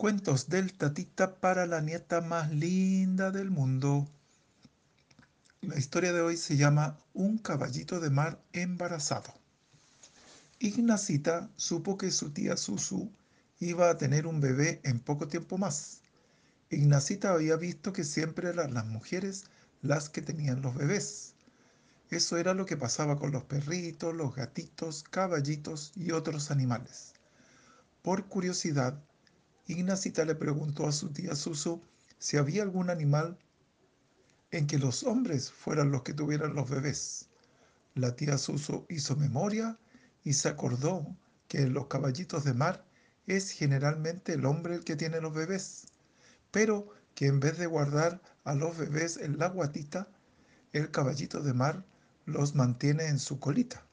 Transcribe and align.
Cuentos 0.00 0.48
del 0.48 0.72
tatita 0.72 1.40
para 1.40 1.66
la 1.66 1.82
nieta 1.82 2.22
más 2.22 2.50
linda 2.50 3.30
del 3.30 3.50
mundo. 3.50 4.08
La 5.60 5.76
historia 5.76 6.14
de 6.14 6.22
hoy 6.22 6.38
se 6.38 6.56
llama 6.56 6.98
Un 7.12 7.36
caballito 7.36 8.00
de 8.00 8.08
mar 8.08 8.40
embarazado. 8.54 9.30
Ignacita 10.58 11.50
supo 11.56 11.98
que 11.98 12.10
su 12.12 12.30
tía 12.30 12.56
Susu 12.56 13.12
iba 13.58 13.90
a 13.90 13.98
tener 13.98 14.26
un 14.26 14.40
bebé 14.40 14.80
en 14.84 15.00
poco 15.00 15.28
tiempo 15.28 15.58
más. 15.58 16.00
Ignacita 16.70 17.34
había 17.34 17.56
visto 17.56 17.92
que 17.92 18.04
siempre 18.04 18.48
eran 18.48 18.72
las 18.72 18.86
mujeres 18.86 19.44
las 19.82 20.08
que 20.08 20.22
tenían 20.22 20.62
los 20.62 20.74
bebés. 20.76 21.34
Eso 22.08 22.38
era 22.38 22.54
lo 22.54 22.64
que 22.64 22.78
pasaba 22.78 23.18
con 23.18 23.32
los 23.32 23.44
perritos, 23.44 24.14
los 24.14 24.34
gatitos, 24.34 25.02
caballitos 25.02 25.92
y 25.94 26.12
otros 26.12 26.50
animales. 26.50 27.12
Por 28.00 28.24
curiosidad, 28.28 28.98
Ignacita 29.70 30.24
le 30.24 30.34
preguntó 30.34 30.86
a 30.86 30.92
su 30.92 31.10
tía 31.10 31.36
Susu 31.36 31.80
si 32.18 32.36
había 32.36 32.62
algún 32.62 32.90
animal 32.90 33.38
en 34.50 34.66
que 34.66 34.78
los 34.78 35.04
hombres 35.04 35.52
fueran 35.52 35.92
los 35.92 36.02
que 36.02 36.12
tuvieran 36.12 36.54
los 36.54 36.68
bebés. 36.68 37.28
La 37.94 38.16
tía 38.16 38.36
Susu 38.36 38.84
hizo 38.88 39.16
memoria 39.16 39.78
y 40.24 40.32
se 40.32 40.48
acordó 40.48 41.06
que 41.48 41.62
en 41.62 41.72
los 41.72 41.86
caballitos 41.86 42.44
de 42.44 42.54
mar 42.54 42.84
es 43.26 43.50
generalmente 43.50 44.32
el 44.32 44.44
hombre 44.44 44.74
el 44.74 44.84
que 44.84 44.96
tiene 44.96 45.20
los 45.20 45.34
bebés, 45.34 45.86
pero 46.50 46.88
que 47.14 47.26
en 47.26 47.38
vez 47.38 47.58
de 47.58 47.66
guardar 47.66 48.20
a 48.44 48.54
los 48.54 48.76
bebés 48.76 49.18
en 49.18 49.38
la 49.38 49.48
guatita, 49.48 50.08
el 50.72 50.90
caballito 50.90 51.40
de 51.42 51.54
mar 51.54 51.84
los 52.26 52.54
mantiene 52.54 53.06
en 53.06 53.18
su 53.18 53.38
colita. 53.38 53.84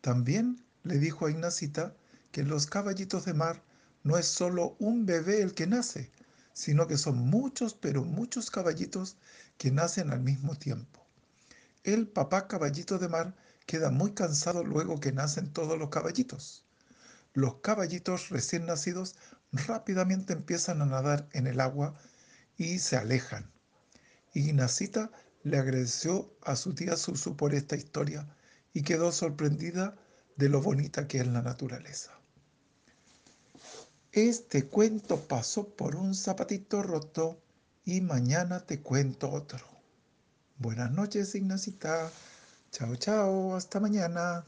También 0.00 0.64
le 0.82 0.98
dijo 0.98 1.26
a 1.26 1.30
Ignacita 1.30 1.94
que 2.32 2.42
los 2.42 2.66
caballitos 2.66 3.24
de 3.24 3.34
mar 3.34 3.62
no 4.04 4.18
es 4.18 4.26
solo 4.26 4.76
un 4.78 5.06
bebé 5.06 5.42
el 5.42 5.54
que 5.54 5.66
nace, 5.66 6.12
sino 6.52 6.86
que 6.86 6.98
son 6.98 7.18
muchos, 7.18 7.74
pero 7.74 8.04
muchos 8.04 8.50
caballitos 8.50 9.16
que 9.58 9.70
nacen 9.70 10.10
al 10.10 10.20
mismo 10.20 10.56
tiempo. 10.56 11.04
El 11.82 12.06
papá 12.06 12.46
caballito 12.46 12.98
de 12.98 13.08
mar 13.08 13.34
queda 13.66 13.90
muy 13.90 14.12
cansado 14.12 14.62
luego 14.62 15.00
que 15.00 15.12
nacen 15.12 15.52
todos 15.52 15.78
los 15.78 15.88
caballitos. 15.88 16.64
Los 17.32 17.56
caballitos 17.56 18.28
recién 18.28 18.66
nacidos 18.66 19.16
rápidamente 19.52 20.34
empiezan 20.34 20.82
a 20.82 20.86
nadar 20.86 21.26
en 21.32 21.46
el 21.46 21.60
agua 21.60 21.94
y 22.56 22.78
se 22.78 22.96
alejan. 22.96 23.50
Ignacita 24.34 25.10
le 25.44 25.58
agradeció 25.58 26.36
a 26.42 26.56
su 26.56 26.74
tía 26.74 26.96
Susu 26.96 27.36
por 27.36 27.54
esta 27.54 27.76
historia 27.76 28.28
y 28.72 28.82
quedó 28.82 29.12
sorprendida 29.12 29.96
de 30.36 30.48
lo 30.48 30.60
bonita 30.60 31.08
que 31.08 31.18
es 31.18 31.26
la 31.26 31.42
naturaleza. 31.42 32.12
Este 34.14 34.68
cuento 34.68 35.18
pasó 35.18 35.66
por 35.70 35.96
un 35.96 36.14
zapatito 36.14 36.84
roto 36.84 37.36
y 37.84 38.00
mañana 38.00 38.60
te 38.60 38.80
cuento 38.80 39.28
otro. 39.28 39.58
Buenas 40.56 40.92
noches, 40.92 41.34
Ignacita. 41.34 42.12
Chao, 42.70 42.94
chao. 42.94 43.56
Hasta 43.56 43.80
mañana. 43.80 44.44